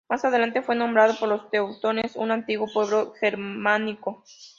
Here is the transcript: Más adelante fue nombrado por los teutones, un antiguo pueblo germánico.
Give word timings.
Más 0.09 0.25
adelante 0.25 0.63
fue 0.63 0.75
nombrado 0.75 1.13
por 1.19 1.29
los 1.29 1.51
teutones, 1.51 2.15
un 2.15 2.31
antiguo 2.31 2.65
pueblo 2.73 3.13
germánico. 3.19 4.23